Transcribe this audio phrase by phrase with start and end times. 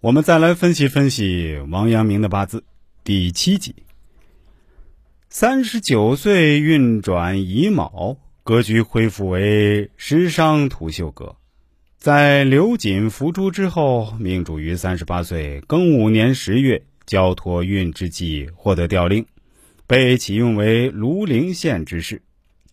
[0.00, 2.62] 我们再来分析分析王阳明的八字，
[3.02, 3.74] 第七集。
[5.28, 11.34] 三十九岁运转乙卯，格局恢复为食伤土秀格。
[11.96, 19.26] 在刘瑾伏诛之后，命主于三十八岁庚午年十月交托运之际，获得调令，
[19.88, 22.22] 被启用为庐陵县知事。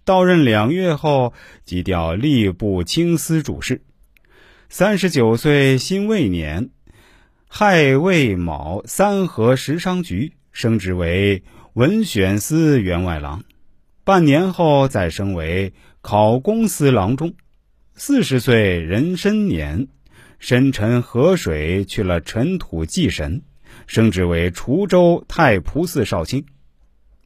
[0.03, 1.33] 到任两月后，
[1.63, 3.81] 即调吏部清司主事。
[4.69, 6.69] 三十九岁辛未年。
[7.57, 11.41] 亥未卯三合食商局升职为
[11.71, 13.45] 文选司员外郎，
[14.03, 17.33] 半年后再升为考功司郎中。
[17.93, 19.87] 四十岁壬申年，
[20.37, 23.41] 申辰河水去了尘土祭神，
[23.87, 26.45] 升职为滁州太仆寺少卿。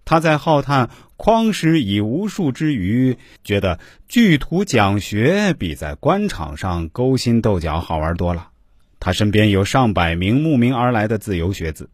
[0.05, 8.48] 他在浩叹匡时以无数之余，觉得聚徒讲学比在官场上勾心斗角好玩多了。
[8.99, 11.89] 他身边有上百名慕名而来的自由学子，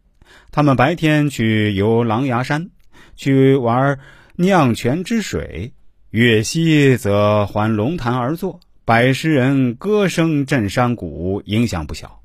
[0.50, 2.70] 他们白天去游狼牙山，
[3.14, 3.98] 去玩
[4.34, 5.70] 酿泉之水；
[6.10, 12.20] 月夕则环龙潭而坐，百十人歌声震山谷，影响不小。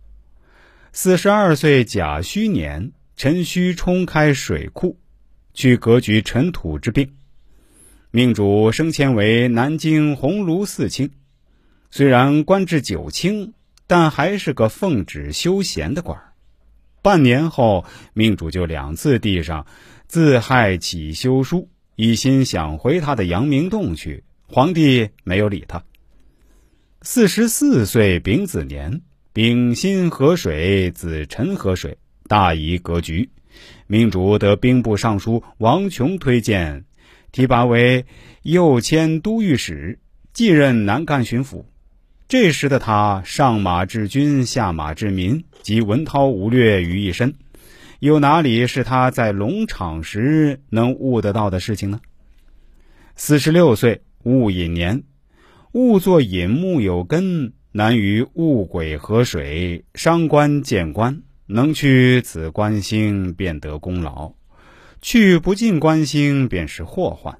[0.92, 4.98] 四十二岁甲戌年，辰戌冲开水库，
[5.53, 7.08] 去革局尘土之病。
[8.09, 11.11] 命主升迁为南京鸿胪寺卿，
[11.92, 13.53] 虽然官至九卿。
[13.92, 16.31] 但还是个奉旨休闲的官儿。
[17.02, 19.67] 半年后，命主就两次递上
[20.08, 21.67] 自害起休书，
[21.98, 24.23] 一心想回他的阳明洞去。
[24.48, 25.83] 皇帝没有理他。
[27.02, 29.02] 四十四岁丙子年，
[29.33, 31.98] 丙辛河水，子辰河水，
[32.30, 33.30] 大宜格局。
[33.88, 36.86] 命主得兵部尚书王琼推荐，
[37.33, 38.05] 提拔为
[38.44, 40.00] 右迁都御史，
[40.31, 41.66] 继任南赣巡抚。
[42.31, 47.35] 这时的他上马治军，下马治民，集文韬武略于一身，
[47.99, 51.99] 又哪里是他在龙场时能悟得到的事情呢？
[53.17, 55.03] 四十六岁戊寅年，
[55.73, 64.36] 戊作寅木有根，难于戊癸河水，伤官见官，能去此官星，便得功劳；
[65.02, 67.37] 去不尽官星，便是祸患。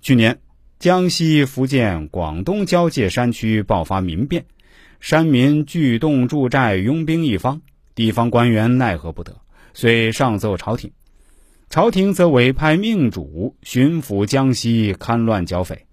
[0.00, 0.40] 去年。
[0.80, 4.46] 江西、福建、广东交界山区爆发民变，
[4.98, 7.60] 山民聚众驻寨，拥兵一方，
[7.94, 9.36] 地方官员奈何不得，
[9.74, 10.90] 遂上奏朝廷。
[11.68, 15.84] 朝廷则委派命主巡抚江西，勘乱剿匪。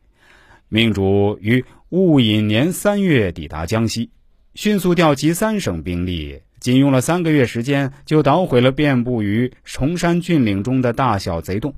[0.70, 4.10] 命主于戊寅年三月抵达江西，
[4.56, 11.76] 迅速调集三省兵力，仅用了三个月时间，就捣毁了遍布于崇山峻岭中的大小贼洞，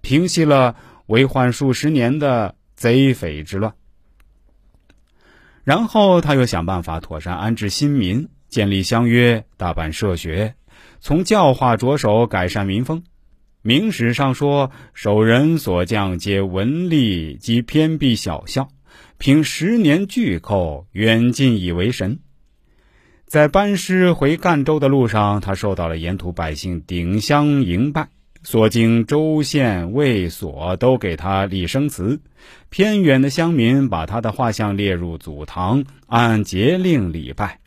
[0.00, 0.76] 平息了。
[1.06, 3.74] 为患数十年的贼匪之乱，
[5.64, 10.54] 然后他又想办法妥善安置新民，建立乡约，大办社学，
[11.00, 13.04] 从教化着手改善民风。
[13.62, 18.68] 明史上说，守人所将皆文吏及偏僻小校，
[19.18, 22.20] 凭十年巨寇，远近以为神。
[23.26, 28.08] 在班师回赣州的路上，他受到了沿途百姓顶香迎拜。
[28.46, 32.16] 所经州县卫所都给他立生祠，
[32.70, 37.58] 偏远的乡民把他的画像列入祖堂，按节令礼拜。